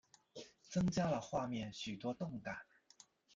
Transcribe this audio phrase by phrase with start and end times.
[0.67, 2.57] 增加了画面许多动感